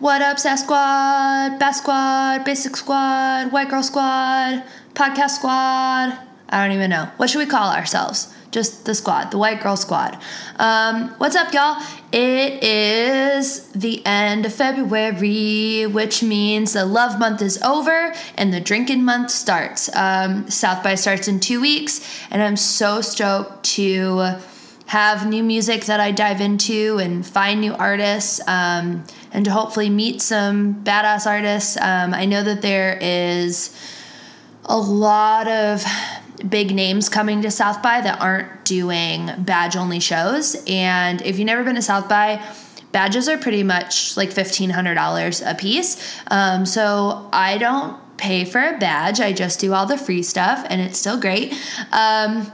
[0.00, 6.18] What up, Sass Squad, Bass Squad, Basic Squad, White Girl Squad, Podcast Squad?
[6.48, 7.10] I don't even know.
[7.18, 8.32] What should we call ourselves?
[8.50, 10.18] Just the squad, the White Girl Squad.
[10.56, 11.82] Um, what's up, y'all?
[12.12, 18.60] It is the end of February, which means the love month is over and the
[18.60, 19.94] drinking month starts.
[19.94, 24.38] Um, South by starts in two weeks, and I'm so stoked to
[24.86, 29.90] have new music that I dive into and find new artists um, and to hopefully
[29.90, 31.76] meet some badass artists.
[31.76, 33.76] Um, I know that there is
[34.64, 35.84] a lot of
[36.48, 40.56] big names coming to South by that aren't doing badge only shows.
[40.66, 42.42] And if you've never been to South by,
[42.92, 46.20] badges are pretty much like $1,500 a piece.
[46.28, 50.64] Um, so I don't pay for a badge, I just do all the free stuff,
[50.68, 51.54] and it's still great.
[51.90, 52.52] Um,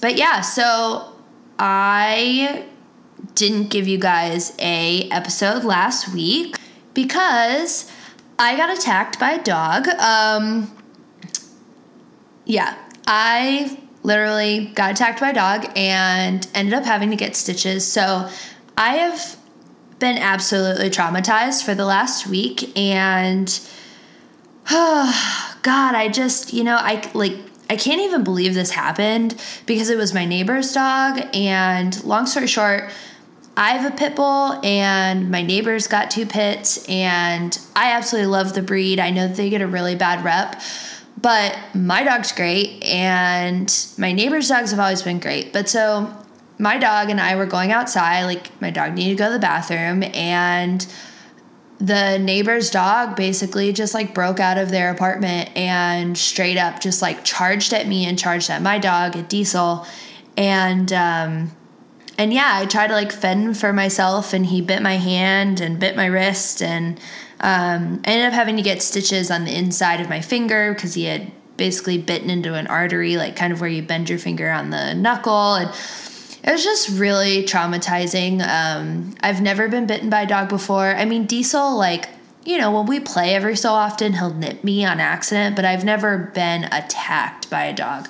[0.00, 1.12] but yeah, so
[1.58, 2.66] I
[3.34, 6.56] didn't give you guys a episode last week
[6.94, 7.90] because
[8.38, 9.88] I got attacked by a dog.
[9.88, 10.72] Um,
[12.44, 17.90] yeah, I literally got attacked by a dog and ended up having to get stitches.
[17.90, 18.28] So
[18.76, 19.36] I have
[19.98, 23.60] been absolutely traumatized for the last week and
[24.70, 27.36] oh, God, I just, you know, I like
[27.68, 31.20] I can't even believe this happened because it was my neighbor's dog.
[31.34, 32.90] And long story short,
[33.56, 38.52] I have a pit bull, and my neighbors got two pits, and I absolutely love
[38.52, 39.00] the breed.
[39.00, 40.60] I know they get a really bad rep,
[41.22, 45.54] but my dog's great, and my neighbor's dogs have always been great.
[45.54, 46.14] But so
[46.58, 49.38] my dog and I were going outside, like, my dog needed to go to the
[49.38, 50.86] bathroom, and
[51.78, 57.02] the neighbor's dog basically just like broke out of their apartment and straight up just
[57.02, 59.86] like charged at me and charged at my dog at diesel.
[60.36, 61.50] And um
[62.18, 65.78] and yeah i tried to like fend for myself and he bit my hand and
[65.78, 66.98] bit my wrist and
[67.40, 70.94] um i ended up having to get stitches on the inside of my finger because
[70.94, 74.50] he had basically bitten into an artery like kind of where you bend your finger
[74.50, 75.70] on the knuckle and
[76.46, 78.40] it was just really traumatizing.
[78.46, 80.94] Um, I've never been bitten by a dog before.
[80.94, 82.08] I mean, Diesel, like,
[82.44, 85.84] you know, when we play every so often, he'll nip me on accident, but I've
[85.84, 88.08] never been attacked by a dog.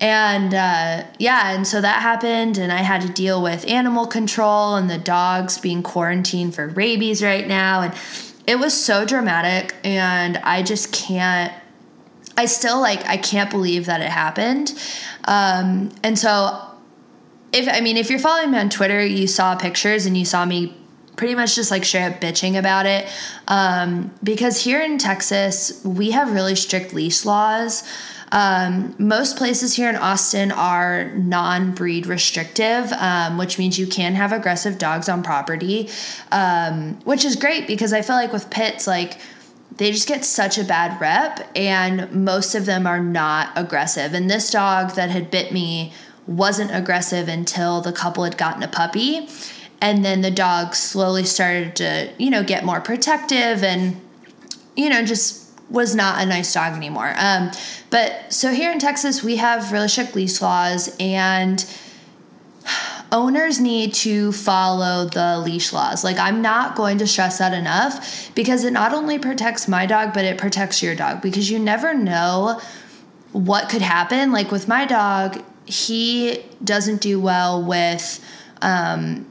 [0.00, 4.76] And uh, yeah, and so that happened, and I had to deal with animal control
[4.76, 7.82] and the dogs being quarantined for rabies right now.
[7.82, 7.94] And
[8.46, 11.52] it was so dramatic, and I just can't.
[12.36, 14.72] I still like, I can't believe that it happened.
[15.24, 16.67] Um, and so
[17.52, 20.44] if I mean, if you're following me on Twitter, you saw pictures and you saw
[20.44, 20.76] me
[21.16, 23.08] pretty much just like straight up bitching about it.
[23.48, 27.82] Um, because here in Texas, we have really strict leash laws.
[28.30, 34.14] Um, most places here in Austin are non breed restrictive, um, which means you can
[34.14, 35.88] have aggressive dogs on property,
[36.30, 39.18] um, which is great because I feel like with pits, like,
[39.76, 44.12] they just get such a bad rep, and most of them are not aggressive.
[44.12, 45.92] And this dog that had bit me
[46.28, 49.28] wasn't aggressive until the couple had gotten a puppy.
[49.80, 54.00] And then the dog slowly started to, you know, get more protective and,
[54.76, 57.14] you know, just was not a nice dog anymore.
[57.16, 57.50] Um,
[57.90, 61.64] but so here in Texas, we have really strict leash laws, and
[63.12, 66.04] owners need to follow the leash laws.
[66.04, 70.12] Like, I'm not going to stress that enough because it not only protects my dog,
[70.12, 72.60] but it protects your dog because you never know
[73.32, 74.32] what could happen.
[74.32, 78.24] Like, with my dog, he doesn't do well with,
[78.62, 79.26] um,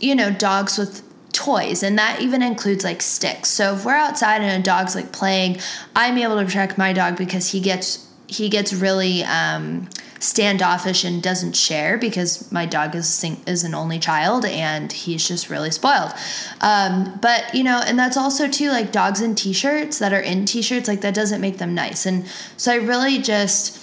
[0.00, 1.02] you know, dogs with
[1.32, 5.12] toys and that even includes like sticks so if we're outside and a dog's like
[5.12, 5.56] playing
[5.94, 9.88] i'm able to protect my dog because he gets he gets really um,
[10.20, 15.48] standoffish and doesn't share because my dog is is an only child and he's just
[15.48, 16.12] really spoiled.
[16.60, 20.44] Um, but you know, and that's also too like dogs in t-shirts that are in
[20.44, 22.06] t-shirts like that doesn't make them nice.
[22.06, 23.78] And so I really just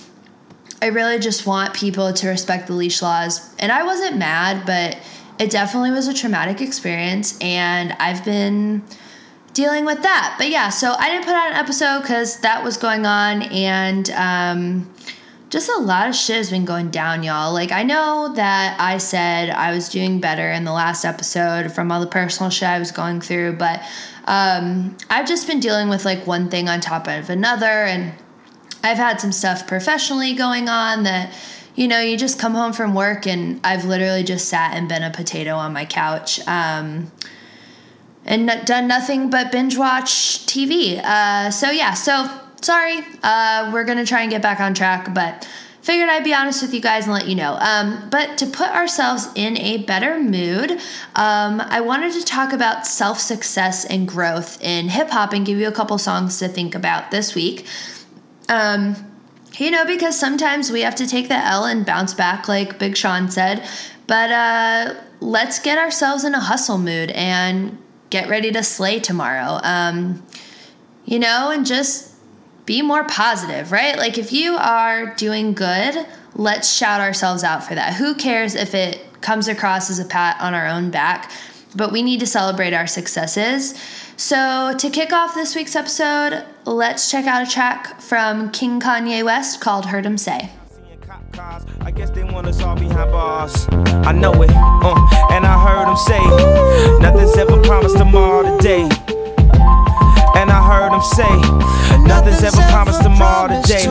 [0.86, 3.42] I really just want people to respect the leash laws.
[3.58, 5.00] And I wasn't mad, but
[5.40, 7.40] it definitely was a traumatic experience.
[7.42, 8.84] And I've been
[9.56, 10.36] dealing with that.
[10.38, 13.42] But yeah, so I didn't put out an episode because that was going on.
[13.42, 14.94] And um,
[15.50, 17.52] just a lot of shit has been going down, y'all.
[17.52, 21.92] Like, I know that I said I was doing better in the last episode from
[21.92, 23.82] all the personal shit I was going through, but
[24.26, 27.66] um, I've just been dealing with like one thing on top of another.
[27.66, 28.14] And
[28.86, 31.34] I've had some stuff professionally going on that,
[31.76, 35.04] you know, you just come home from work and I've literally just sat and been
[35.04, 36.40] a potato on my couch.
[36.48, 37.12] Um,
[38.26, 41.00] and done nothing but binge watch TV.
[41.04, 42.28] Uh, so yeah, so
[42.62, 43.02] sorry.
[43.24, 45.48] Uh, we're gonna try and get back on track, but
[45.82, 47.58] figured I'd be honest with you guys and let you know.
[47.60, 50.72] Um, but to put ourselves in a better mood,
[51.16, 55.60] um, I wanted to talk about self success and growth in hip hop and give
[55.60, 57.68] you a couple songs to think about this week.
[58.50, 58.96] Um,
[59.58, 62.98] you know, because sometimes we have to take the L and bounce back, like Big
[62.98, 63.68] Sean said.
[64.08, 67.78] But uh, let's get ourselves in a hustle mood and
[68.10, 69.60] get ready to slay tomorrow.
[69.64, 70.26] Um,
[71.06, 72.14] you know, and just
[72.66, 73.98] be more positive, right?
[73.98, 76.06] Like if you are doing good,
[76.36, 77.94] let's shout ourselves out for that.
[77.94, 81.32] Who cares if it comes across as a pat on our own back?
[81.76, 83.76] But we need to celebrate our successes.
[84.18, 89.26] So, to kick off this week's episode, let's check out a track from King Kanye
[89.26, 90.50] West called Heard 'Em Say.
[91.82, 93.68] I guess they want us all behind bars.
[94.08, 98.84] I know it, uh, and I heard him say, Nothing's ever promised tomorrow today.
[100.38, 103.86] And I heard him say, Nothing's ever promised tomorrow today.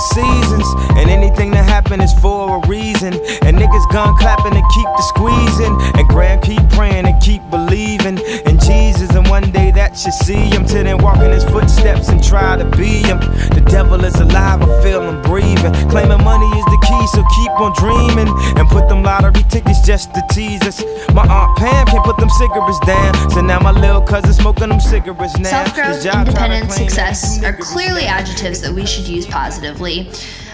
[0.00, 0.66] Seasons,
[0.96, 3.14] and anything that happens is for a reason.
[3.42, 8.18] And niggas gun clapping and keep the squeezing, and grand keep praying and keep believing
[8.46, 9.10] in Jesus.
[9.14, 12.56] And one day that you see him, till then walk in his footsteps and try
[12.56, 13.20] to be him.
[13.54, 15.72] The devil is alive, I feel him breathing.
[15.90, 18.28] Claiming money is the key, so keep on dreaming.
[18.58, 20.82] And put them lottery tickets just to tease us.
[21.14, 23.30] My Aunt Pam can't put them cigarettes down.
[23.30, 25.64] So now my little cousin smoking them cigarettes now.
[25.64, 30.08] Self growth, independence, success are clearly adjectives that we should use positively.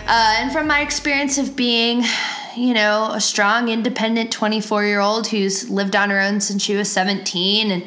[0.07, 2.05] Uh, and from my experience of being
[2.57, 6.75] you know, a strong, independent 24 year old who's lived on her own since she
[6.75, 7.85] was 17 and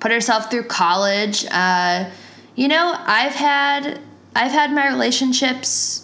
[0.00, 1.44] put herself through college.
[1.50, 2.08] Uh,
[2.54, 4.00] you know, I've had
[4.34, 6.01] I've had my relationships,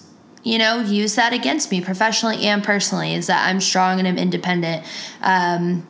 [0.48, 3.14] you know, use that against me professionally and personally.
[3.14, 4.82] Is that I'm strong and I'm independent.
[5.20, 5.86] Um,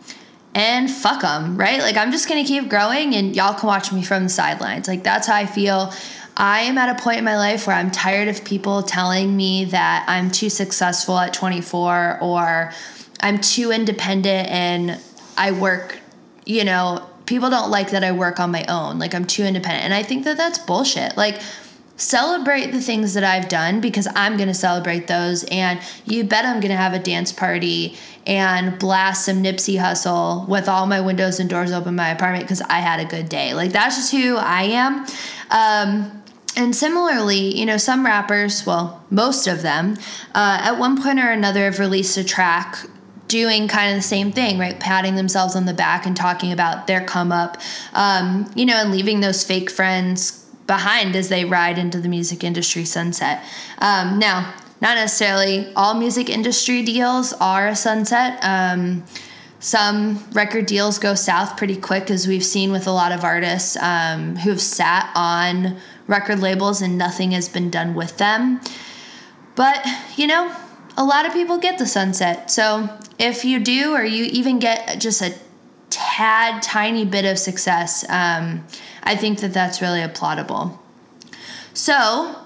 [0.53, 1.79] and fuck them, right?
[1.79, 4.89] Like I'm just gonna keep growing, and y'all can watch me from the sidelines.
[4.89, 5.93] Like that's how I feel.
[6.37, 9.67] I am at a point in my life where I'm tired of people telling me
[9.67, 12.73] that I'm too successful at 24 or
[13.21, 15.01] I'm too independent and
[15.37, 15.99] I work,
[16.47, 19.01] you know, people don't like that I work on my own.
[19.01, 19.85] Like I'm too independent.
[19.85, 21.17] And I think that that's bullshit.
[21.17, 21.41] Like
[21.99, 25.45] celebrate the things that I've done because I'm going to celebrate those.
[25.45, 27.97] And you bet I'm going to have a dance party
[28.27, 32.45] and blast some Nipsey Hussle with all my windows and doors open in my apartment
[32.45, 33.53] because I had a good day.
[33.53, 35.07] Like that's just who I am.
[35.51, 36.23] Um,
[36.57, 39.97] and similarly, you know, some rappers, well, most of them,
[40.35, 42.79] uh, at one point or another have released a track
[43.29, 44.81] doing kind of the same thing, right?
[44.81, 47.59] Patting themselves on the back and talking about their come up,
[47.93, 52.45] um, you know, and leaving those fake friends behind as they ride into the music
[52.45, 53.43] industry sunset.
[53.79, 58.39] Um, now, not necessarily all music industry deals are a sunset.
[58.43, 59.03] Um,
[59.59, 63.77] some record deals go south pretty quick, as we've seen with a lot of artists
[63.79, 68.61] um, who have sat on record labels and nothing has been done with them.
[69.57, 69.85] But,
[70.17, 70.55] you know,
[70.97, 72.53] a lot of people get the sunset.
[72.53, 72.89] So
[73.19, 75.35] if you do, or you even get just a
[75.91, 78.65] tad tiny bit of success, um,
[79.03, 80.79] I think that that's really applaudable.
[81.73, 82.37] So,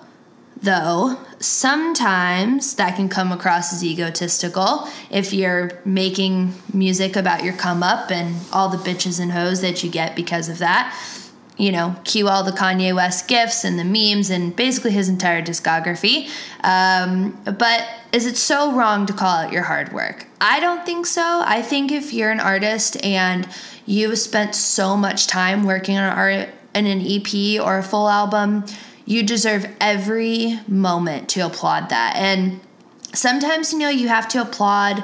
[0.61, 7.83] though, sometimes that can come across as egotistical if you're making music about your come
[7.83, 10.97] up and all the bitches and hoes that you get because of that
[11.57, 15.43] you know, cue all the Kanye West gifts and the memes and basically his entire
[15.43, 16.29] discography.
[16.65, 20.27] Um, but is it so wrong to call out your hard work?
[20.41, 21.43] I don't think so.
[21.45, 23.49] I think if you're an artist and
[23.87, 28.65] you've spent so much time working on art in an EP or a full album,
[29.07, 32.15] you deserve every moment to applaud that.
[32.17, 32.61] And
[33.15, 35.03] sometimes, you know, you have to applaud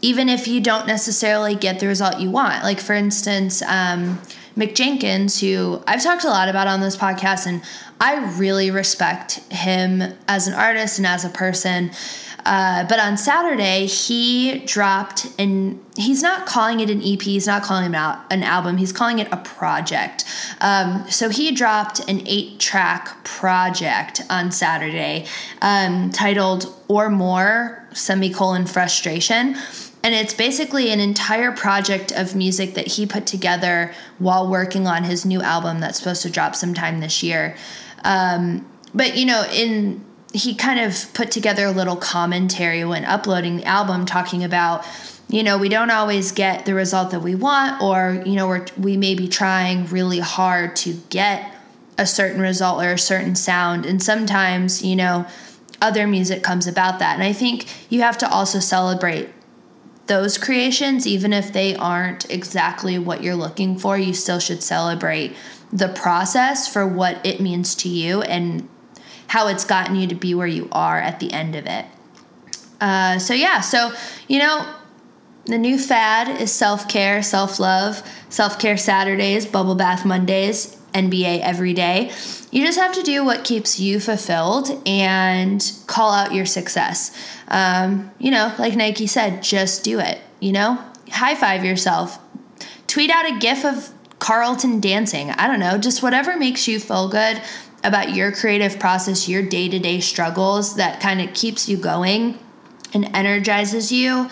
[0.00, 2.62] even if you don't necessarily get the result you want.
[2.62, 4.20] Like, for instance, um,
[4.56, 7.62] Mick Jenkins, who I've talked a lot about on this podcast, and
[8.00, 11.90] I really respect him as an artist and as a person.
[12.48, 17.62] Uh, but on Saturday, he dropped, and he's not calling it an EP, he's not
[17.62, 17.96] calling it
[18.30, 20.24] an album, he's calling it a project.
[20.62, 25.26] Um, so he dropped an eight track project on Saturday
[25.60, 29.54] um, titled Or More, semicolon, frustration
[30.02, 35.04] and it's basically an entire project of music that he put together while working on
[35.04, 37.56] his new album that's supposed to drop sometime this year.
[38.04, 43.58] Um, but you know, in he kind of put together a little commentary when uploading
[43.58, 44.84] the album, talking about
[45.28, 48.66] you know we don't always get the result that we want, or you know we're,
[48.76, 51.54] we may be trying really hard to get
[51.96, 55.26] a certain result or a certain sound, and sometimes you know
[55.80, 57.14] other music comes about that.
[57.14, 59.28] And I think you have to also celebrate
[60.08, 65.36] those creations, even if they aren't exactly what you're looking for, you still should celebrate
[65.72, 68.66] the process for what it means to you and
[69.28, 71.86] how it's gotten you to be where you are at the end of it.
[72.80, 73.92] Uh, so, yeah, so,
[74.26, 74.66] you know,
[75.44, 81.40] the new fad is self care, self love, self care Saturdays, bubble bath Mondays, NBA
[81.40, 82.12] every day.
[82.50, 87.16] You just have to do what keeps you fulfilled and call out your success.
[87.48, 90.20] Um, you know, like Nike said, just do it.
[90.40, 90.78] You know,
[91.10, 92.18] high five yourself.
[92.86, 95.30] Tweet out a gif of Carlton dancing.
[95.30, 97.42] I don't know, just whatever makes you feel good
[97.84, 102.38] about your creative process, your day to day struggles that kind of keeps you going
[102.92, 104.28] and energizes you.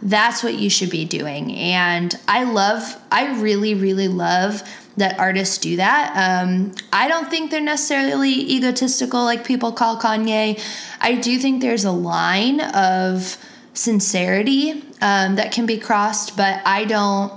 [0.00, 1.54] That's what you should be doing.
[1.56, 4.62] And I love, I really, really love
[4.96, 6.12] that artists do that.
[6.14, 10.62] Um, I don't think they're necessarily egotistical like people call Kanye.
[11.00, 13.36] I do think there's a line of
[13.72, 17.32] sincerity um, that can be crossed, but I don't.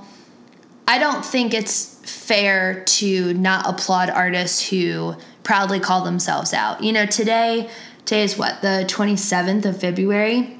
[0.89, 5.15] I don't think it's fair to not applaud artists who
[5.47, 6.83] proudly call themselves out.
[6.83, 7.69] You know, today,
[8.03, 10.57] today is what the 27th of February.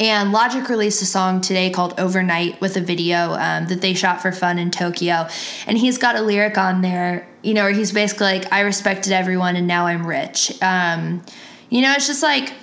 [0.00, 4.20] And Logic released a song today called Overnight with a video um, that they shot
[4.20, 5.28] for fun in Tokyo.
[5.68, 9.12] And he's got a lyric on there, you know, where he's basically like, I respected
[9.12, 10.60] everyone and now I'm rich.
[10.60, 11.22] Um,
[11.70, 12.54] you know, it's just like,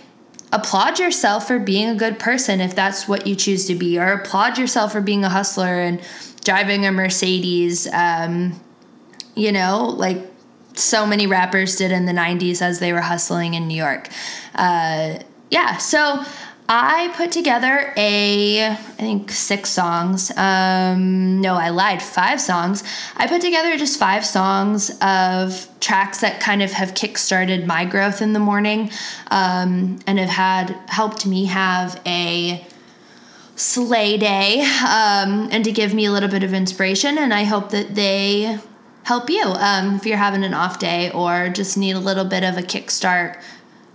[0.52, 4.12] applaud yourself for being a good person if that's what you choose to be, or
[4.12, 6.02] applaud yourself for being a hustler and
[6.44, 7.88] driving a Mercedes.
[7.94, 8.60] Um,
[9.36, 10.31] you know, like
[10.74, 14.10] so many rappers did in the 90s as they were hustling in New York.
[14.56, 16.24] Uh, yeah, so
[16.74, 20.32] I put together a, I think six songs.
[20.38, 22.84] Um, no, I lied, five songs.
[23.18, 28.22] I put together just five songs of tracks that kind of have kickstarted my growth
[28.22, 28.90] in the morning
[29.32, 32.66] um, and have had helped me have a
[33.58, 37.18] slay day um, and to give me a little bit of inspiration.
[37.18, 38.60] And I hope that they
[39.04, 42.44] help you um, if you're having an off day or just need a little bit
[42.44, 43.42] of a kickstart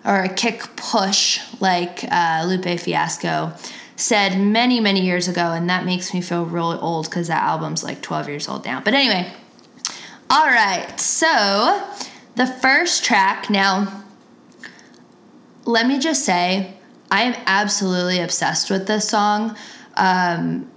[0.05, 3.53] or a kick push, like uh, Lupe Fiasco
[3.97, 5.53] said many, many years ago.
[5.53, 8.81] And that makes me feel really old because that album's like 12 years old now.
[8.81, 9.33] But anyway,
[10.31, 10.99] all right.
[11.01, 11.83] So
[12.37, 14.05] the first track, now,
[15.65, 16.75] let me just say,
[17.11, 19.57] I am absolutely obsessed with this song.
[19.97, 20.71] Um,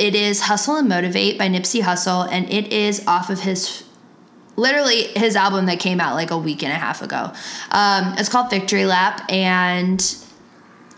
[0.00, 3.84] it is Hustle and Motivate by Nipsey Hussle, and it is off of his
[4.56, 7.30] literally his album that came out like a week and a half ago.
[7.70, 10.00] Um, it's called Victory Lap, and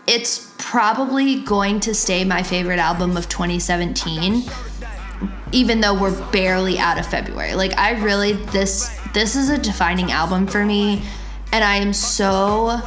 [0.07, 4.43] it's probably going to stay my favorite album of 2017
[5.51, 7.53] even though we're barely out of February.
[7.53, 11.03] Like I really this this is a defining album for me
[11.51, 12.81] and I am so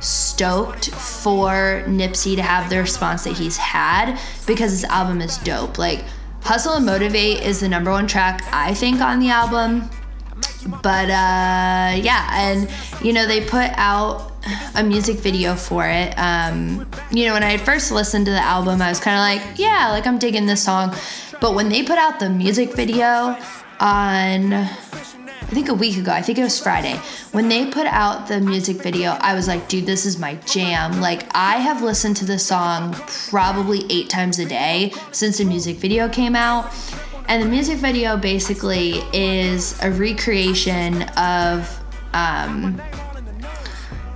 [0.00, 5.78] stoked for Nipsey to have the response that he's had because this album is dope.
[5.78, 6.04] Like
[6.42, 9.88] Hustle and Motivate is the number one track I think on the album.
[10.82, 12.70] But uh, yeah, and
[13.02, 14.32] you know, they put out
[14.74, 16.14] a music video for it.
[16.18, 19.58] Um, you know, when I first listened to the album, I was kind of like,
[19.58, 20.94] yeah, like I'm digging this song.
[21.40, 23.36] But when they put out the music video
[23.80, 24.68] on,
[25.48, 26.96] I think a week ago, I think it was Friday,
[27.32, 31.00] when they put out the music video, I was like, dude, this is my jam.
[31.00, 32.92] Like, I have listened to this song
[33.30, 36.70] probably eight times a day since the music video came out.
[37.28, 41.80] And the music video basically is a recreation of.
[42.12, 42.80] Um,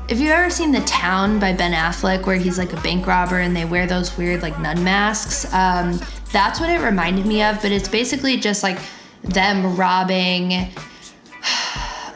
[0.09, 3.39] if you've ever seen The Town by Ben Affleck, where he's like a bank robber
[3.39, 5.99] and they wear those weird like nun masks, um,
[6.31, 7.63] that's what it reminded me of.
[7.63, 8.79] But it's basically just like
[9.23, 10.69] them robbing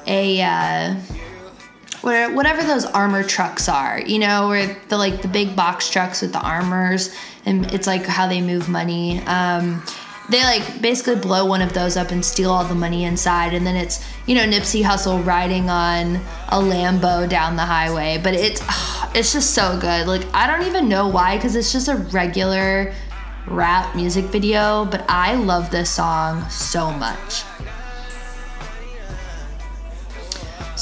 [0.06, 0.94] a uh,
[2.02, 6.32] whatever those armor trucks are, you know, where the like the big box trucks with
[6.32, 9.20] the armors, and it's like how they move money.
[9.26, 9.82] Um,
[10.28, 13.66] they like basically blow one of those up and steal all the money inside and
[13.66, 16.16] then it's you know Nipsey Hussle riding on
[16.48, 18.60] a Lambo down the highway but it's
[19.14, 22.92] it's just so good like I don't even know why cuz it's just a regular
[23.46, 27.44] rap music video but I love this song so much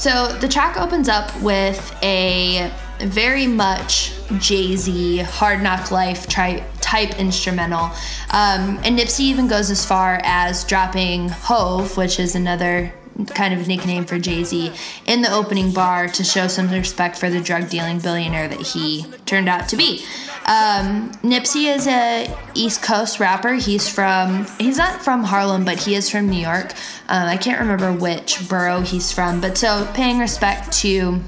[0.04, 7.18] so the track opens up with a very much Jay-Z Hard Knock Life try type
[7.18, 7.84] instrumental.
[8.30, 12.92] Um, and Nipsey even goes as far as dropping Hove, which is another
[13.34, 14.72] kind of nickname for Jay Z,
[15.06, 19.06] in the opening bar to show some respect for the drug dealing billionaire that he
[19.26, 20.04] turned out to be.
[20.46, 23.54] Um, Nipsey is a East Coast rapper.
[23.54, 26.72] He's from he's not from Harlem, but he is from New York.
[27.08, 31.20] Um, I can't remember which borough he's from, but so paying respect to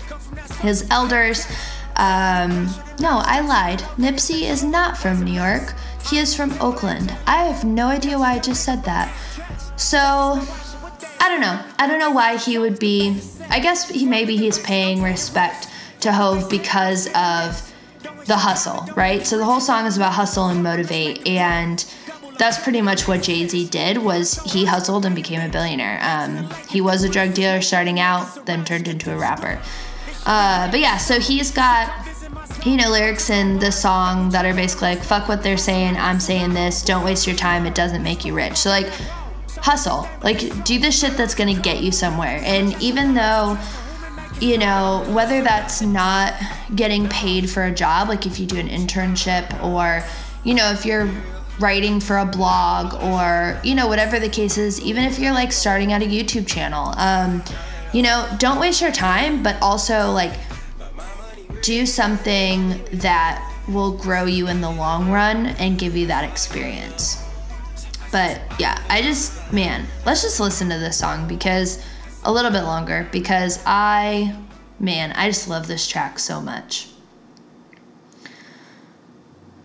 [0.61, 1.47] his elders.
[1.97, 2.69] Um,
[3.01, 3.81] no, I lied.
[3.97, 5.75] Nipsey is not from New York.
[6.11, 7.17] He is from Oakland.
[7.27, 9.13] I have no idea why I just said that.
[9.77, 10.43] So,
[11.27, 11.61] I don't know.
[11.81, 13.21] I don't know why he would be.
[13.51, 15.67] I guess he maybe he's paying respect
[16.03, 17.73] to Hove because of
[18.27, 19.27] the hustle, right?
[19.27, 21.85] So the whole song is about hustle and motivate, and
[22.39, 23.99] that's pretty much what Jay Z did.
[23.99, 25.99] Was he hustled and became a billionaire?
[26.01, 29.61] Um, he was a drug dealer starting out, then turned into a rapper.
[30.27, 31.93] Uh, but yeah, so he's got
[32.65, 36.21] you know lyrics in the song that are basically like "fuck what they're saying, I'm
[36.21, 36.85] saying this.
[36.85, 37.67] Don't waste your time.
[37.67, 38.93] It doesn't make you rich." So like
[39.57, 42.41] hustle, like do the shit that's gonna get you somewhere.
[42.45, 43.59] And even though
[44.41, 46.35] you know, whether that's not
[46.75, 50.05] getting paid for a job, like if you do an internship or,
[50.45, 51.11] you know, if you're
[51.59, 55.53] writing for a blog or, you know, whatever the case is, even if you're like
[55.53, 57.43] starting out a YouTube channel, um,
[57.93, 60.39] you know, don't waste your time, but also like
[61.63, 67.26] do something that will grow you in the long run and give you that experience.
[68.17, 71.85] But yeah, I just, man, let's just listen to this song because
[72.25, 74.35] a little bit longer because I,
[74.81, 76.89] man, I just love this track so much.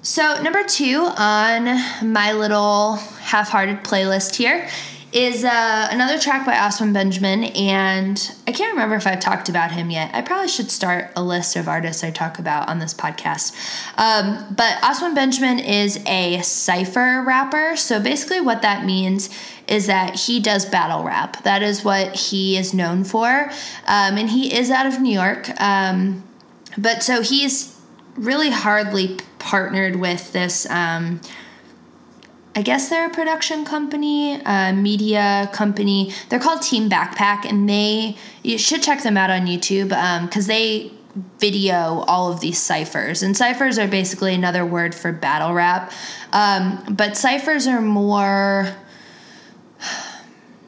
[0.02, 1.64] So, number two on
[2.04, 4.68] my little half hearted playlist here
[5.14, 9.72] is uh, another track by Oswin Benjamin, and I can't remember if I've talked about
[9.72, 10.10] him yet.
[10.14, 13.54] I probably should start a list of artists I talk about on this podcast.
[13.98, 19.30] Um, but Oswin Benjamin is a cipher rapper, so basically, what that means
[19.68, 21.44] is that he does battle rap.
[21.44, 23.50] That is what he is known for,
[23.88, 25.50] um, and he is out of New York.
[25.62, 26.24] Um,
[26.78, 27.78] but so he's
[28.16, 30.70] really hardly partnered with this.
[32.56, 36.14] I guess they're a production company, a media company.
[36.30, 39.90] They're called Team Backpack, and they you should check them out on YouTube
[40.26, 40.92] because um, they
[41.40, 43.24] video all of these ciphers.
[43.24, 45.92] And ciphers are basically another word for battle rap,
[46.34, 48.74] um, but ciphers are more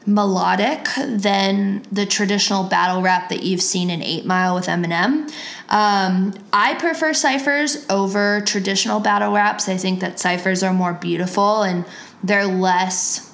[0.06, 5.32] melodic than the traditional battle rap that you've seen in 8 Mile with Eminem.
[5.68, 9.68] Um, I prefer ciphers over traditional battle raps.
[9.68, 11.84] I think that ciphers are more beautiful and
[12.22, 13.30] they're less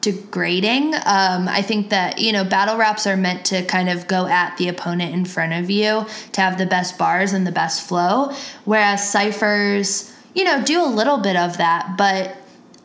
[0.00, 0.94] degrading.
[0.94, 4.56] Um, I think that, you know, battle raps are meant to kind of go at
[4.58, 8.32] the opponent in front of you to have the best bars and the best flow,
[8.64, 12.36] whereas ciphers, you know, do a little bit of that, but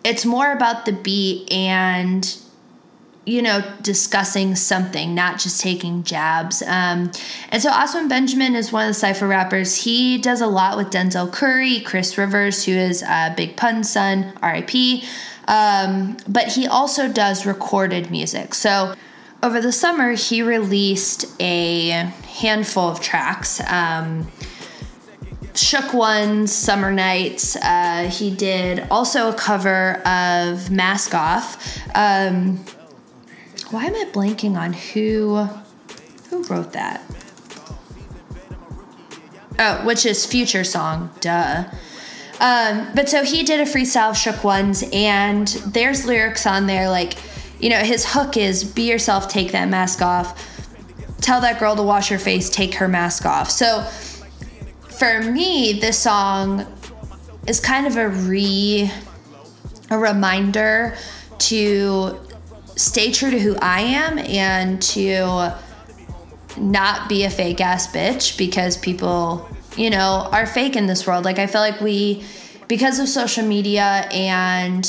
[0.04, 2.38] it's more about the beat and
[3.30, 6.64] you know, discussing something, not just taking jabs.
[6.64, 7.12] Um,
[7.50, 9.76] and so Oswin Benjamin is one of the cypher rappers.
[9.76, 14.34] He does a lot with Denzel Curry, Chris Rivers, who is uh, Big Pun's son,
[14.42, 15.04] RIP.
[15.48, 18.56] Um, but he also does recorded music.
[18.56, 18.96] So
[19.44, 23.62] over the summer, he released a handful of tracks.
[23.68, 24.32] Um,
[25.56, 27.56] Shook Ones, Summer Nights.
[27.56, 31.78] Uh, he did also a cover of Mask Off.
[31.96, 32.58] Um,
[33.72, 35.48] why am I blanking on who
[36.30, 37.04] who wrote that?
[39.58, 41.66] Oh, which is Future Song, duh.
[42.40, 47.18] Um, but so he did a freestyle Shook Ones, and there's lyrics on there like,
[47.60, 50.46] you know, his hook is "Be yourself, take that mask off."
[51.20, 53.52] Tell that girl to wash her face, take her mask off.
[53.52, 53.86] So
[55.00, 56.66] for me, this song
[57.48, 58.92] is kind of a re
[59.90, 60.96] a reminder
[61.40, 62.20] to
[62.76, 65.56] stay true to who I am and to
[66.58, 71.26] not be a fake ass bitch because people, you know, are fake in this world.
[71.26, 72.24] Like I feel like we
[72.68, 74.88] because of social media and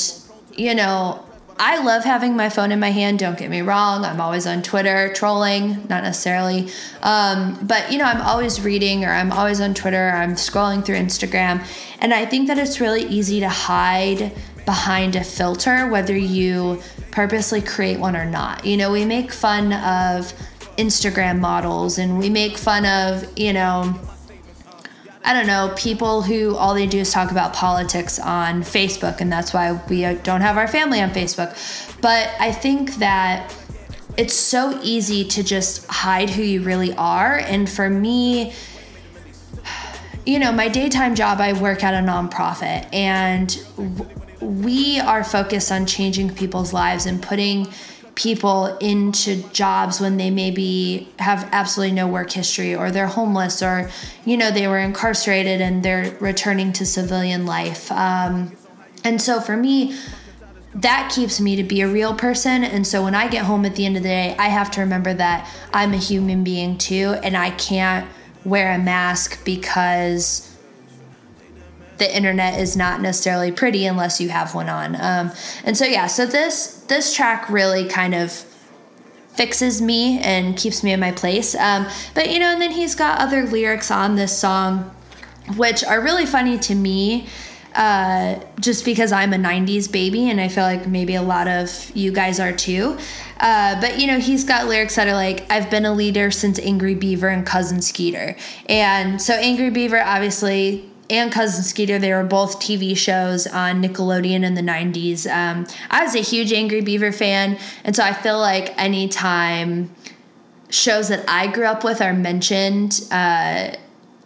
[0.55, 1.23] you know,
[1.63, 3.19] I love having my phone in my hand.
[3.19, 4.03] Don't get me wrong.
[4.03, 6.69] I'm always on Twitter trolling, not necessarily.
[7.03, 10.09] Um, but, you know, I'm always reading or I'm always on Twitter.
[10.09, 11.63] I'm scrolling through Instagram.
[11.99, 14.33] And I think that it's really easy to hide
[14.65, 18.65] behind a filter, whether you purposely create one or not.
[18.65, 20.33] You know, we make fun of
[20.77, 23.93] Instagram models and we make fun of, you know,
[25.23, 29.31] I don't know, people who all they do is talk about politics on Facebook, and
[29.31, 31.55] that's why we don't have our family on Facebook.
[32.01, 33.55] But I think that
[34.17, 37.37] it's so easy to just hide who you really are.
[37.37, 38.53] And for me,
[40.25, 43.55] you know, my daytime job, I work at a nonprofit, and
[44.41, 47.67] we are focused on changing people's lives and putting
[48.15, 53.89] people into jobs when they maybe have absolutely no work history or they're homeless or
[54.25, 57.91] you know they were incarcerated and they're returning to civilian life.
[57.91, 58.55] Um,
[59.03, 59.97] and so for me
[60.73, 62.63] that keeps me to be a real person.
[62.63, 64.81] And so when i get home at the end of the day i have to
[64.81, 68.07] remember that i'm a human being too and i can't
[68.43, 70.50] wear a mask because
[71.97, 74.95] the internet is not necessarily pretty unless you have one on.
[74.95, 75.31] Um,
[75.63, 78.45] and so yeah, so this this track really kind of
[79.35, 81.55] fixes me and keeps me in my place.
[81.55, 84.93] Um, but you know, and then he's got other lyrics on this song,
[85.55, 87.27] which are really funny to me.
[87.73, 91.89] Uh, just because I'm a 90s baby and I feel like maybe a lot of
[91.95, 92.97] you guys are too.
[93.39, 96.59] Uh, but you know, he's got lyrics that are like, I've been a leader since
[96.59, 98.35] Angry Beaver and Cousin Skeeter.
[98.67, 104.43] And so, Angry Beaver, obviously, and Cousin Skeeter, they were both TV shows on Nickelodeon
[104.43, 105.27] in the 90s.
[105.29, 107.59] Um, I was a huge Angry Beaver fan.
[107.83, 109.93] And so, I feel like anytime
[110.69, 113.75] shows that I grew up with are mentioned, uh,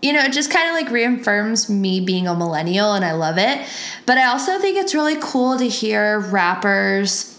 [0.02, 3.40] you know, it just kind of like reaffirms me being a millennial and I love
[3.40, 3.68] it.
[4.06, 7.36] But I also think it's really cool to hear rappers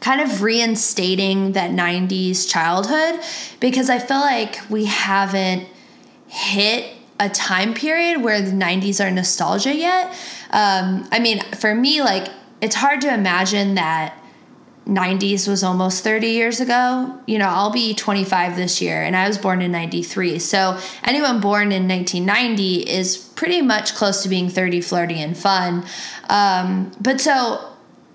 [0.00, 3.20] kind of reinstating that 90s childhood
[3.60, 5.68] because I feel like we haven't
[6.26, 10.12] hit a time period where the 90s are nostalgia yet.
[10.50, 12.28] Um, I mean, for me, like,
[12.60, 14.18] it's hard to imagine that
[14.86, 17.18] 90s was almost 30 years ago.
[17.26, 20.40] You know, I'll be 25 this year and I was born in 93.
[20.40, 25.84] So anyone born in 1990 is pretty much close to being 30, flirty, and fun.
[26.28, 27.71] Um, but so,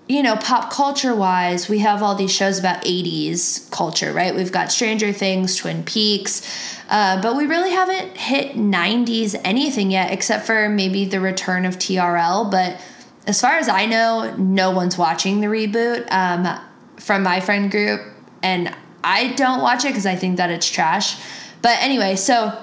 [0.08, 4.34] you know, pop culture wise, we have all these shows about 80s culture, right?
[4.34, 6.42] We've got Stranger Things, Twin Peaks,
[6.88, 11.76] uh, but we really haven't hit 90s anything yet, except for maybe the return of
[11.76, 12.50] TRL.
[12.50, 12.80] But
[13.26, 16.58] as far as I know, no one's watching the reboot um,
[16.96, 18.00] from my friend group,
[18.42, 21.20] and I don't watch it because I think that it's trash.
[21.60, 22.58] But anyway, so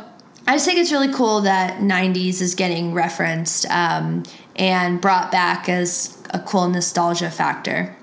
[0.48, 4.24] I just think it's really cool that 90s is getting referenced um,
[4.56, 7.96] and brought back as a cool nostalgia factor.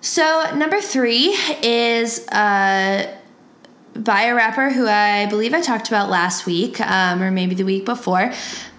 [0.00, 3.14] So, number three is uh,
[3.94, 7.64] by a rapper who I believe I talked about last week um, or maybe the
[7.64, 8.32] week before.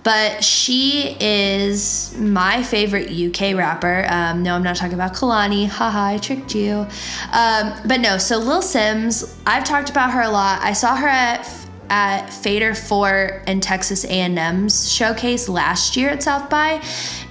[0.04, 4.06] But she is my favorite UK rapper.
[4.10, 5.68] Um, no, I'm not talking about Kehlani.
[5.68, 6.88] Haha, I tricked you.
[7.34, 10.62] Um, but no, so Lil Simz, I've talked about her a lot.
[10.62, 11.46] I saw her at
[11.90, 16.82] at Fader Fort and Texas A&M's showcase last year at South by,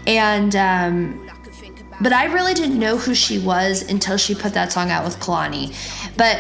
[0.07, 1.29] and um,
[2.01, 5.19] but I really didn't know who she was until she put that song out with
[5.19, 5.75] Kehlani.
[6.17, 6.39] But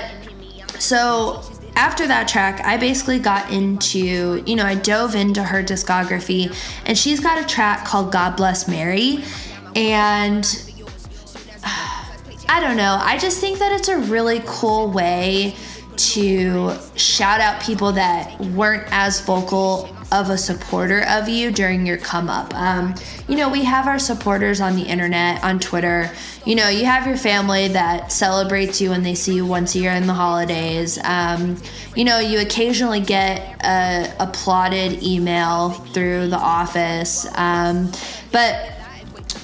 [0.81, 1.43] so
[1.75, 6.55] after that track, I basically got into, you know, I dove into her discography,
[6.87, 9.25] and she's got a track called God Bless Mary.
[9.75, 10.45] And
[12.49, 15.55] I don't know, I just think that it's a really cool way
[15.99, 21.99] to shout out people that weren't as vocal of a supporter of you during your
[21.99, 22.55] come up.
[22.55, 22.95] Um,
[23.29, 26.11] you know, we have our supporters on the internet, on Twitter.
[26.47, 29.81] You know, you have your family that celebrates you when they see you once a
[29.81, 30.99] year in the holidays.
[31.05, 31.57] Um,
[31.95, 37.27] you know, you occasionally get a applauded email through the office.
[37.35, 37.93] Um,
[38.33, 38.55] but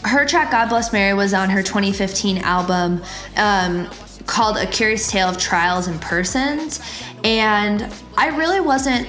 [0.04, 3.02] her track God Bless Mary was on her 2015 album
[3.36, 3.88] um,
[4.26, 6.80] called A Curious Tale of Trials and Persons.
[7.24, 9.08] And I really wasn't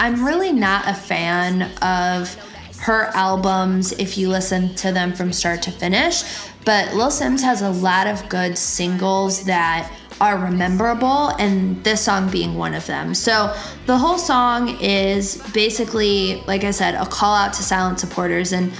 [0.00, 2.34] I'm really not a fan of
[2.80, 6.22] her albums if you listen to them from start to finish,
[6.64, 12.30] but Lil Simz has a lot of good singles that are rememberable, and this song
[12.30, 13.14] being one of them.
[13.14, 18.52] So the whole song is basically, like I said, a call out to silent supporters.
[18.52, 18.72] And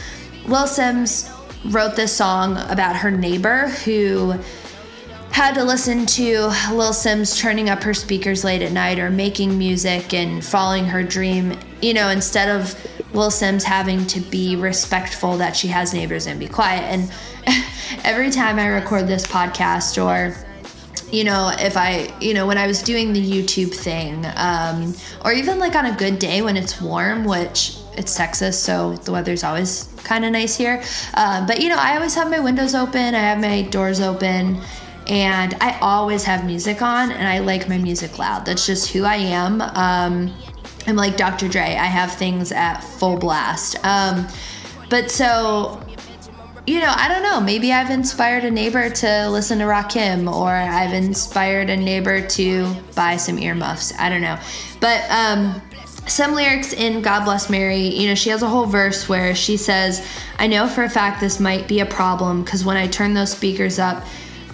[0.47, 1.31] Lil Simz
[1.73, 4.35] wrote this song about her neighbor who
[5.35, 9.59] had to listen to Lil Simz turning up her speakers late at night or making
[9.59, 12.73] music and following her dream, you know, instead of
[13.13, 16.83] Lil Simz having to be respectful that she has neighbors and be quiet.
[16.83, 17.13] And
[18.05, 20.37] every time I record this podcast or
[21.13, 24.95] you know, if I, you know, when I was doing the YouTube thing, um,
[25.25, 29.13] or even like on a good day when it's warm, which it's Texas, so the
[29.13, 30.83] weather's always kind of nice here.
[31.15, 34.61] Uh, but, you know, I always have my windows open, I have my doors open,
[35.07, 38.47] and I always have music on and I like my music loud.
[38.47, 39.61] That's just who I am.
[39.61, 40.35] Um,
[40.87, 41.49] I'm like Dr.
[41.49, 43.77] Dre, I have things at full blast.
[43.85, 44.27] Um,
[44.91, 45.81] but so,
[46.67, 47.41] you know, I don't know.
[47.41, 52.75] Maybe I've inspired a neighbor to listen to Rakim, or I've inspired a neighbor to
[52.95, 53.93] buy some earmuffs.
[53.99, 54.39] I don't know.
[54.81, 55.61] But um,
[56.07, 59.57] some lyrics in God Bless Mary, you know, she has a whole verse where she
[59.57, 60.07] says,
[60.39, 63.33] I know for a fact this might be a problem because when I turn those
[63.33, 64.05] speakers up,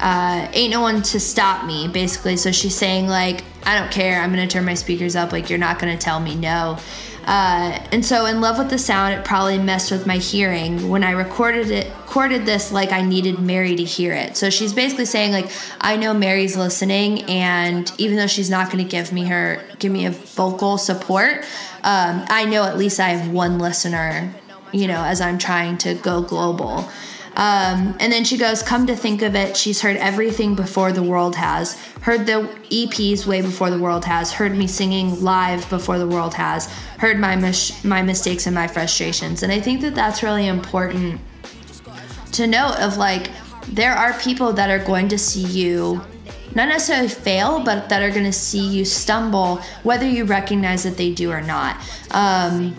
[0.00, 2.36] uh, ain't no one to stop me, basically.
[2.36, 4.20] So she's saying, like, I don't care.
[4.20, 5.32] I'm going to turn my speakers up.
[5.32, 6.78] Like, you're not going to tell me no.
[7.26, 11.04] Uh, and so, in love with the sound, it probably messed with my hearing when
[11.04, 11.92] I recorded it.
[12.00, 14.36] Recorded this like I needed Mary to hear it.
[14.36, 15.48] So she's basically saying like
[15.80, 19.92] I know Mary's listening, and even though she's not going to give me her give
[19.92, 21.44] me a vocal support,
[21.84, 24.34] um, I know at least I have one listener.
[24.72, 26.88] You know, as I'm trying to go global.
[27.40, 31.02] Um, and then she goes, Come to think of it, she's heard everything before the
[31.02, 31.80] world has.
[32.02, 34.30] Heard the EPs way before the world has.
[34.30, 36.70] Heard me singing live before the world has.
[36.98, 39.42] Heard my, mis- my mistakes and my frustrations.
[39.42, 41.18] And I think that that's really important
[42.32, 43.30] to note of like,
[43.68, 46.02] there are people that are going to see you
[46.54, 50.98] not necessarily fail, but that are going to see you stumble, whether you recognize that
[50.98, 51.76] they do or not.
[52.10, 52.76] Um,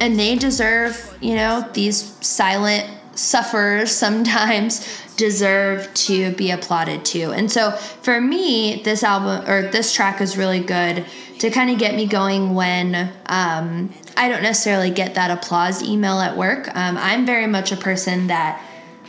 [0.00, 7.32] and they deserve, you know, these silent sufferers sometimes deserve to be applauded too.
[7.32, 11.04] And so for me, this album or this track is really good
[11.40, 12.94] to kind of get me going when
[13.26, 16.68] um, I don't necessarily get that applause email at work.
[16.74, 18.62] Um, I'm very much a person that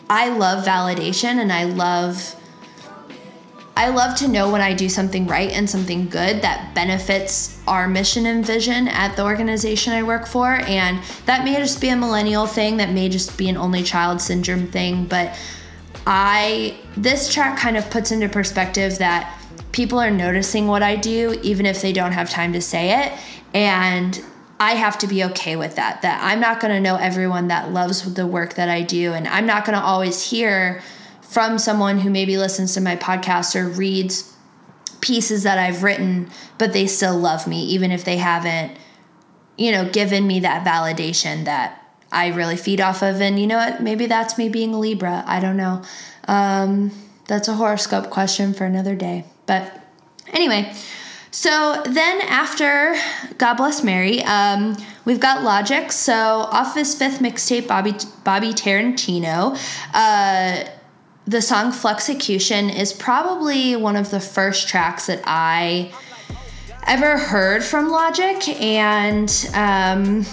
[0.10, 2.36] I love validation and I love
[3.80, 7.88] I love to know when I do something right and something good that benefits our
[7.88, 10.56] mission and vision at the organization I work for.
[10.68, 14.20] And that may just be a millennial thing, that may just be an only child
[14.20, 15.06] syndrome thing.
[15.06, 15.40] But
[16.06, 21.40] I, this track kind of puts into perspective that people are noticing what I do,
[21.42, 23.18] even if they don't have time to say it.
[23.54, 24.22] And
[24.60, 27.72] I have to be okay with that, that I'm not going to know everyone that
[27.72, 29.14] loves the work that I do.
[29.14, 30.82] And I'm not going to always hear
[31.30, 34.36] from someone who maybe listens to my podcast or reads
[35.00, 38.76] pieces that I've written, but they still love me, even if they haven't,
[39.56, 43.22] you know, given me that validation that I really feed off of.
[43.22, 43.80] And you know what?
[43.80, 45.24] Maybe that's me being a Libra.
[45.28, 45.84] I don't know.
[46.28, 46.92] Um,
[47.28, 49.26] that's a horoscope question for another day.
[49.46, 49.72] But
[50.34, 50.74] anyway,
[51.30, 52.96] so then after
[53.38, 55.92] God Bless Mary, um, we've got Logic.
[55.92, 59.56] So off his fifth mixtape, Bobby Bobby Tarantino.
[59.94, 60.68] Uh,
[61.30, 65.94] the song Flexicution is probably one of the first tracks that I
[66.88, 70.26] ever heard from Logic, and um,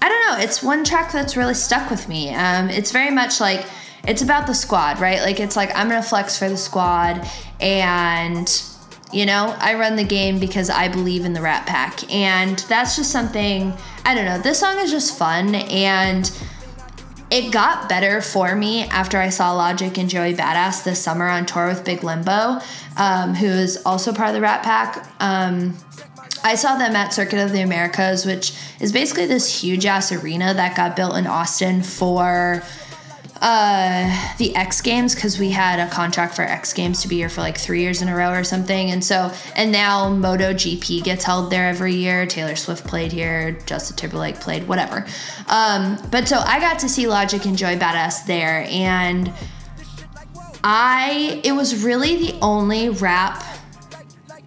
[0.00, 2.32] I don't know, it's one track that's really stuck with me.
[2.32, 3.66] Um, it's very much like
[4.06, 5.18] it's about the squad, right?
[5.18, 7.28] Like it's like I'm gonna flex for the squad,
[7.60, 8.62] and
[9.12, 13.10] you know, I run the game because I believe in the RattPack, and that's just
[13.10, 13.72] something
[14.04, 14.38] I don't know.
[14.38, 16.30] This song is just fun and
[17.32, 21.46] it got better for me after I saw Logic and Joey Badass this summer on
[21.46, 22.62] tour with Big Lenbo,
[22.98, 25.08] um, who is also part of the RattPack.
[25.18, 25.74] Um,
[26.44, 30.52] I saw them at Circuit of the Americas, which is basically this huge ass arena
[30.52, 32.62] that got built in Austin for
[33.42, 37.28] uh, the X Games because we had a contract for X Games to be here
[37.28, 38.90] for like three years in a row or something.
[38.92, 42.24] And so, and now MotoGP gets held there every year.
[42.24, 45.04] Taylor Swift played here, Justin Timberlake played, whatever.
[45.48, 49.32] Um, but so I got to see Logic and Joey Badass there, and
[50.62, 53.44] I, it was really the only rap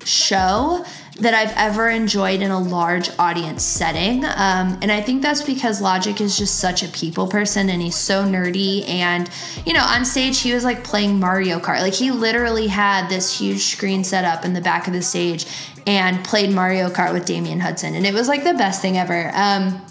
[0.06, 0.86] show
[1.18, 4.26] that I've ever enjoyed in a large audience setting.
[4.26, 7.96] Um, and I think that's because Logic is just such a people person and he's
[7.96, 8.88] so nerdy.
[8.90, 9.30] And,
[9.66, 11.80] you know, on stage, he was like playing Mario Kart.
[11.80, 15.46] Like, he literally had this huge screen set up in the back of the stage
[15.88, 17.96] and played Mario Kart with Damian Hudson.
[17.96, 19.32] And it was like the best thing ever.
[19.34, 19.82] Um,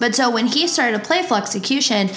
[0.00, 2.08] but so when he started to play Flexicution,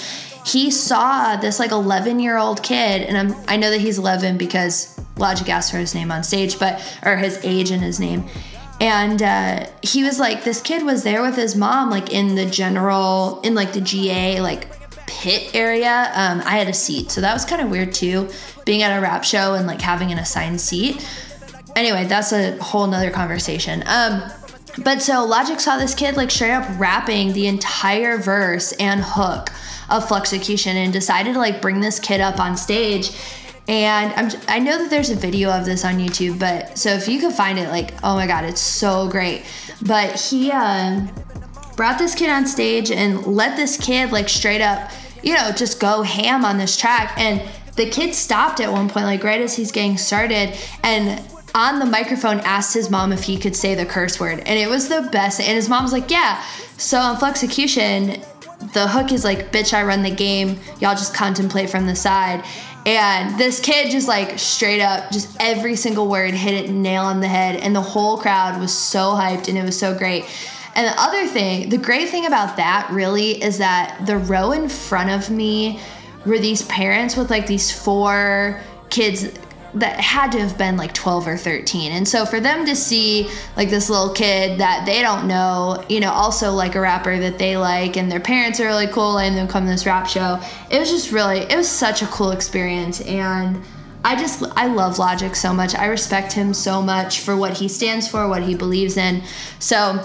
[0.46, 4.38] he saw this like 11 year old kid, and I'm, I know that he's 11
[4.38, 8.24] because Logic asked for his name on stage, but or his age and his name.
[8.80, 12.46] And uh, he was like, this kid was there with his mom, like in the
[12.46, 14.68] general, in like the GA, like
[15.06, 16.12] pit area.
[16.14, 18.28] Um, I had a seat, so that was kind of weird too,
[18.64, 21.08] being at a rap show and like having an assigned seat.
[21.74, 23.82] Anyway, that's a whole nother conversation.
[23.86, 24.30] Um,
[24.82, 29.50] but so Logic saw this kid like straight up rapping the entire verse and hook
[29.88, 33.10] of Flexicution and decided to like bring this kid up on stage
[33.68, 37.08] and I'm, I know that there's a video of this on YouTube, but so if
[37.08, 39.44] you could find it, like, oh my God, it's so great.
[39.82, 41.04] But he uh,
[41.74, 44.90] brought this kid on stage and let this kid, like, straight up,
[45.24, 47.14] you know, just go ham on this track.
[47.16, 47.42] And
[47.74, 50.56] the kid stopped at one point, like, right as he's getting started.
[50.84, 51.20] And
[51.56, 54.40] on the microphone asked his mom if he could say the curse word.
[54.40, 55.40] And it was the best.
[55.40, 56.44] And his mom was like, yeah.
[56.76, 58.20] So on Flexicution,
[58.74, 60.58] the hook is like, bitch, I run the game.
[60.80, 62.44] Y'all just contemplate from the side.
[62.84, 67.20] And this kid just like straight up, just every single word hit it nail on
[67.20, 67.56] the head.
[67.56, 70.26] And the whole crowd was so hyped and it was so great.
[70.74, 74.68] And the other thing, the great thing about that really is that the row in
[74.68, 75.80] front of me
[76.26, 79.30] were these parents with like these four kids
[79.76, 81.92] that had to have been like 12 or 13.
[81.92, 86.00] And so for them to see like this little kid that they don't know, you
[86.00, 89.36] know, also like a rapper that they like and their parents are really cool and
[89.36, 92.30] them come to this rap show, it was just really, it was such a cool
[92.30, 93.02] experience.
[93.02, 93.62] And
[94.02, 95.74] I just, I love Logic so much.
[95.74, 99.22] I respect him so much for what he stands for, what he believes in.
[99.58, 100.02] So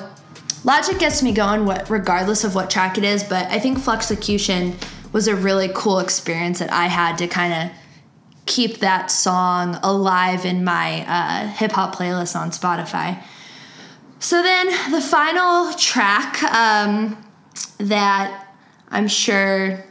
[0.66, 4.76] Logic gets me going what, regardless of what track it is, but I think Flexicution
[5.14, 7.78] was a really cool experience that I had to kind of
[8.52, 13.18] keep that song alive in my uh, hip hop playlist on Spotify.
[14.20, 17.18] So then the final track um,
[17.78, 18.48] that
[18.90, 19.84] I'm sure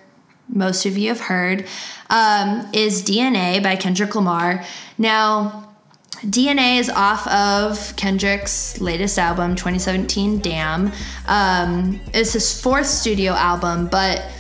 [0.47, 1.67] most of you have heard
[2.11, 4.63] um, is DNA by Kendrick Lamar.
[4.99, 5.69] Now,
[6.19, 10.93] DNA is off of Kendrick's latest album, 2017 Damn.
[11.27, 14.31] Um, it's his fourth studio album, but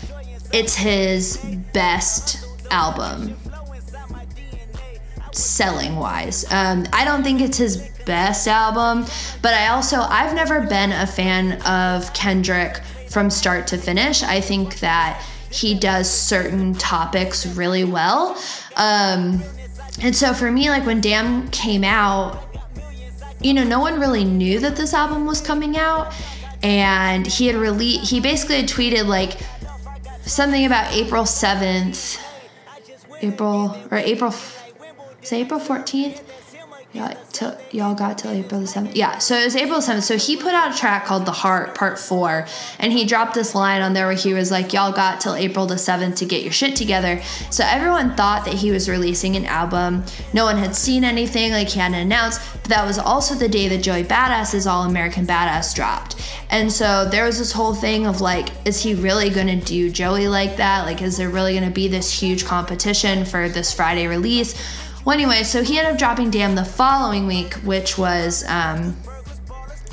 [0.52, 1.38] it's his
[1.72, 3.34] best album
[5.32, 6.44] selling wise.
[6.50, 9.06] Um, I don't think it's his best album,
[9.42, 14.22] but I also I've never been a fan of Kendrick from start to finish.
[14.22, 18.40] I think that he does certain topics really well.
[18.76, 19.42] Um,
[20.00, 22.46] and so for me, like when Damn came out,
[23.40, 26.14] you know, no one really knew that this album was coming out.
[26.62, 29.38] And he had released, he basically had tweeted like
[30.22, 32.20] something about April 7th,
[33.22, 34.30] April, or April
[35.20, 36.22] it's April 14th.
[36.92, 38.96] Yeah, till, y'all got till April the 7th.
[38.96, 40.02] Yeah, so it was April 7th.
[40.02, 42.48] So he put out a track called The Heart Part 4,
[42.80, 45.66] and he dropped this line on there where he was like, Y'all got till April
[45.66, 47.22] the 7th to get your shit together.
[47.50, 50.02] So everyone thought that he was releasing an album.
[50.32, 52.40] No one had seen anything, like he hadn't announced.
[52.54, 56.16] But that was also the day that Joey Badass's All-Amerikkkan Badass dropped.
[56.50, 60.26] And so there was this whole thing of like, is he really gonna do Joey
[60.26, 60.86] like that?
[60.86, 64.56] Like, is there really gonna be this huge competition for this Friday release?
[65.04, 68.92] Well, anyway, so he ended up dropping Damn the following week, which was um,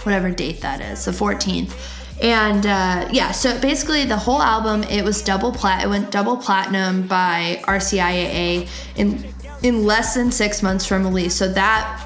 [0.04, 1.74] whatever date that is, the 14th.
[2.22, 5.84] And uh, yeah, so basically the whole album it was double plat.
[5.84, 11.36] It went double platinum by RIAA in in less than six months from release.
[11.36, 12.04] So that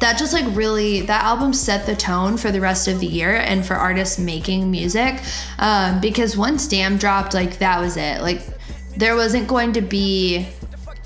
[0.00, 3.36] that just like really that album set the tone for the rest of the year
[3.36, 5.20] and for artists making music
[5.58, 8.22] um, because once Damn dropped, like that was it.
[8.22, 8.42] Like
[8.96, 10.46] there wasn't going to be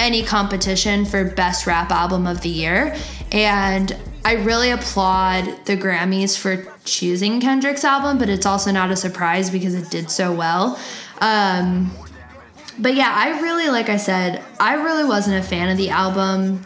[0.00, 2.96] any competition for best rap album of the year
[3.30, 8.96] and I really applaud the Grammys for choosing Kendrick's album, but it's also not a
[8.96, 10.78] surprise because it did so well.
[11.20, 11.90] Um,
[12.78, 16.62] but yeah, I really, like I said, I really wasn't a fan of the album.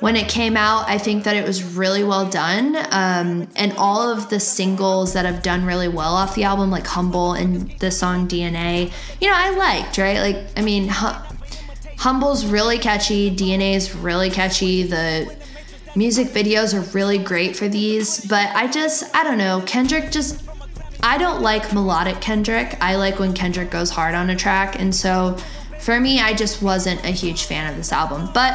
[0.00, 2.76] When it came out, I think that it was really well done.
[2.90, 6.86] Um, and all of the singles that have done really well off the album, like
[6.86, 10.18] Humble and the song DNA, you know, I liked, right?
[10.18, 10.88] Like, I mean,
[11.98, 14.82] Humble's really catchy, DNA's really catchy.
[14.82, 15.36] The
[15.96, 20.42] music videos are really great for these, but I just, I don't know, Kendrick just,
[21.02, 22.76] I don't like melodic Kendrick.
[22.80, 25.36] I like when Kendrick goes hard on a track, and so
[25.80, 28.30] for me, I just wasn't a huge fan of this album.
[28.32, 28.54] But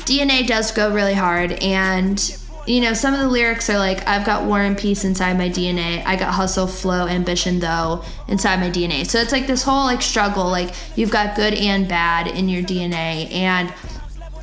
[0.00, 2.18] DNA does go really hard, and
[2.66, 5.48] you know, some of the lyrics are like, I've got war and peace inside my
[5.48, 6.04] DNA.
[6.04, 9.06] I got hustle, flow, ambition, though, inside my DNA.
[9.06, 12.62] So it's like this whole like struggle, like you've got good and bad in your
[12.62, 13.30] DNA.
[13.32, 13.72] And,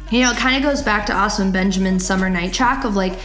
[0.10, 3.20] you know, it kind of goes back to Oswin Benjamin's Summer Night track of like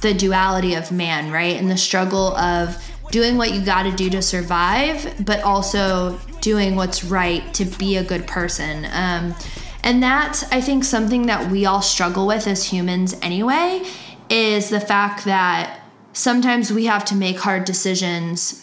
[0.00, 1.56] the duality of man, right?
[1.56, 6.76] And the struggle of doing what you got to do to survive, but also doing
[6.76, 8.84] what's right to be a good person.
[8.92, 9.34] Um,
[9.82, 13.82] and that's, I think, something that we all struggle with as humans anyway
[14.30, 15.80] is the fact that
[16.12, 18.60] sometimes we have to make hard decisions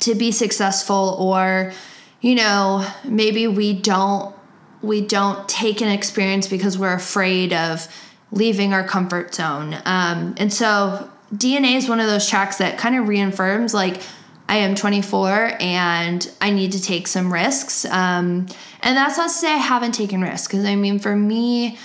[0.00, 1.72] to be successful or
[2.20, 4.34] you know maybe we don't
[4.82, 7.88] we don't take an experience because we're afraid of
[8.32, 9.74] leaving our comfort zone.
[9.86, 14.00] Um, and so dna is one of those tracks that kind of reaffirms like
[14.48, 17.84] i am 24 and i need to take some risks.
[17.86, 18.46] Um,
[18.82, 21.78] and that's not to say i haven't taken risks because i mean for me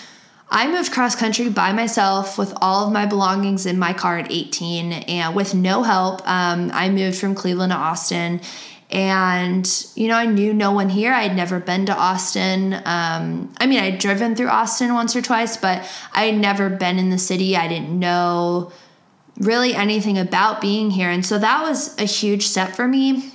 [0.52, 4.32] I moved cross country by myself with all of my belongings in my car at
[4.32, 6.28] 18 and with no help.
[6.28, 8.42] Um, I moved from Cleveland to Austin.
[8.90, 11.14] And, you know, I knew no one here.
[11.14, 12.74] I'd never been to Austin.
[12.86, 17.12] Um, I mean, I'd driven through Austin once or twice, but I'd never been in
[17.12, 17.56] the city.
[17.56, 18.72] I didn't know
[19.38, 21.10] really anything about being here.
[21.10, 23.32] And so that was a huge step for me.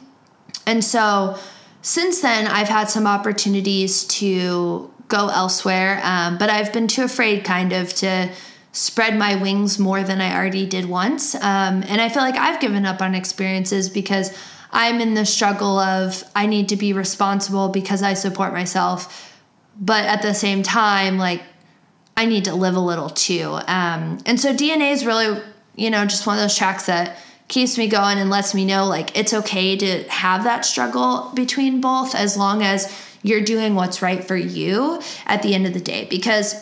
[0.67, 1.39] And so
[1.83, 6.01] since then, I've had some opportunities to go elsewhere.
[6.03, 8.31] Um, but I've been too afraid, kind of, to
[8.73, 11.35] spread my wings more than I already did once.
[11.37, 14.37] Um, and I feel like I've given up on experiences because
[14.73, 19.33] I'm in the struggle of I need to be responsible because I support myself.
[19.81, 21.43] But at the same time, like,
[22.17, 23.59] I need to live a little too.
[23.67, 25.41] Um, and so DNA is really,
[25.77, 27.17] you know, just one of those tracks that
[27.49, 31.81] keeps me going and lets me know like it's okay to have that struggle between
[31.81, 32.93] both as long as
[33.25, 36.07] you're doing what's right for you at the end of the day.
[36.09, 36.55] Because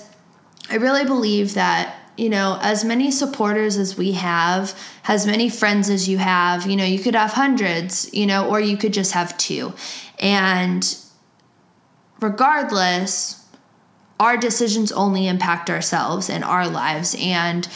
[0.71, 5.89] I really believe that you know, as many supporters as we have, as many friends
[5.89, 9.13] as you have, you know, you could have hundreds, you know, or you could just
[9.13, 9.73] have two.
[10.19, 10.97] And
[12.21, 13.47] regardless,
[14.21, 17.17] our decisions only impact ourselves and our lives.
[17.19, 17.67] And,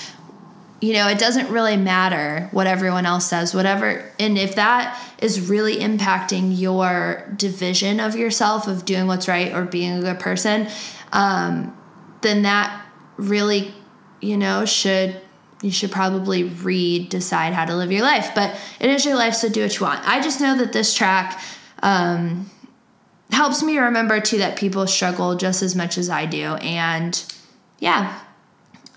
[0.81, 4.05] you know, it doesn't really matter what everyone else says, whatever.
[4.19, 9.65] And if that is really impacting your division of yourself, of doing what's right or
[9.65, 10.69] being a good person,
[11.13, 11.77] um,
[12.21, 12.85] then that
[13.17, 13.75] really
[14.21, 15.21] you know, should
[15.63, 18.33] you should probably read, decide how to live your life.
[18.35, 20.07] But it is your life, so do what you want.
[20.07, 21.41] I just know that this track
[21.83, 22.51] um,
[23.31, 26.55] helps me remember too that people struggle just as much as I do.
[26.57, 27.25] And
[27.79, 28.21] yeah,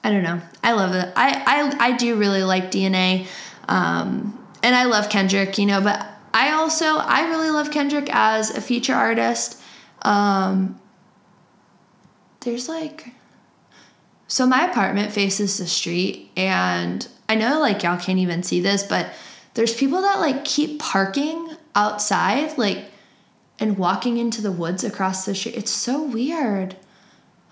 [0.04, 0.42] I don't know.
[0.64, 1.12] I love it.
[1.16, 1.44] I
[1.80, 3.28] I, I do really like DNA.
[3.68, 8.50] Um, and I love Kendrick, you know, but I also I really love Kendrick as
[8.50, 9.62] a feature artist.
[10.02, 10.80] Um,
[12.42, 13.14] there's like
[14.28, 18.84] so my apartment faces the street, and I know like y'all can't even see this,
[18.84, 19.12] but
[19.56, 22.86] there's people that like keep parking outside, like,
[23.58, 25.56] and walking into the woods across the street.
[25.56, 26.76] It's so weird.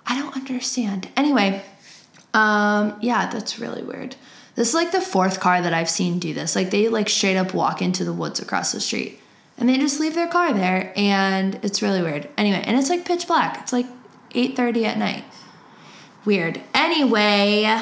[0.06, 1.10] I don't understand.
[1.18, 1.64] Anyway,
[2.38, 4.16] um, yeah, that's really weird.
[4.54, 6.56] This is like the fourth car that I've seen do this.
[6.56, 9.20] Like they like straight up walk into the woods across the street
[9.58, 12.30] and they just leave their car there and it's really weird.
[12.38, 13.60] Anyway, and it's like pitch black.
[13.62, 13.88] It's like
[14.36, 15.24] 8:30 at night.
[16.26, 16.62] Weird.
[16.76, 17.82] Anyway,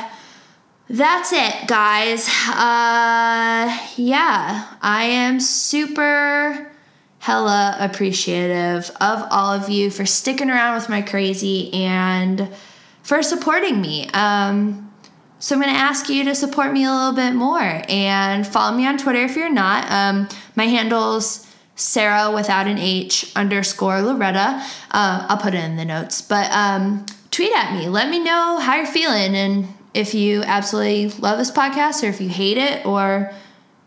[0.89, 2.27] that's it, guys.
[2.47, 6.71] Uh, yeah, I am super
[7.19, 12.49] hella appreciative of all of you for sticking around with my crazy and
[13.05, 14.09] for supporting me.
[14.15, 14.91] Um,
[15.37, 18.75] so I'm going to ask you to support me a little bit more and follow
[18.75, 19.89] me on Twitter if you're not.
[19.91, 21.45] Um, my handle's
[21.75, 24.59] Sara without an H underscore Loretta.
[24.89, 26.23] Uh, I'll put it in the notes.
[26.23, 27.89] But um, tweet at me.
[27.89, 32.19] Let me know how you're feeling and if you absolutely love this podcast or if
[32.19, 33.31] you hate it or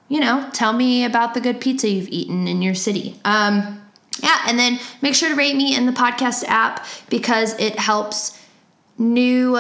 [0.09, 3.21] you know, tell me about the good pizza you've eaten in your city.
[3.25, 3.83] Um,
[4.23, 8.38] yeah, and then make sure to rate me in the podcast app because it helps
[8.99, 9.59] new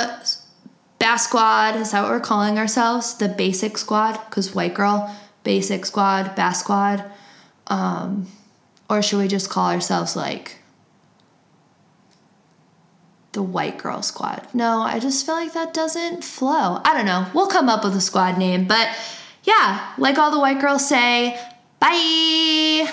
[0.98, 1.76] Bass Squad.
[1.76, 3.14] Is that what we're calling ourselves?
[3.14, 4.20] The Basic Squad?
[4.28, 5.14] Because White Girl,
[5.44, 7.04] Basic Squad, Bass Squad.
[7.68, 8.26] Um,
[8.90, 10.56] or should we just call ourselves like
[13.32, 14.46] the white girl squad.
[14.52, 16.80] No, I just feel like that doesn't flow.
[16.84, 17.26] I don't know.
[17.34, 18.88] We'll come up with a squad name, but
[19.44, 21.38] yeah, like all the white girls say,
[21.78, 22.90] bye.